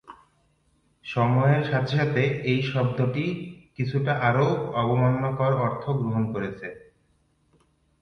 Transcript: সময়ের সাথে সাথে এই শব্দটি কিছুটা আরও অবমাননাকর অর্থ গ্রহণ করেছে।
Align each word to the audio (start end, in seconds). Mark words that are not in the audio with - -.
সময়ের 1.05 1.63
সাথে 1.71 1.93
সাথে 1.97 2.21
এই 2.51 2.59
শব্দটি 2.71 3.25
কিছুটা 3.75 4.13
আরও 4.27 4.47
অবমাননাকর 4.81 5.51
অর্থ 5.65 5.83
গ্রহণ 5.99 6.23
করেছে। 6.33 6.67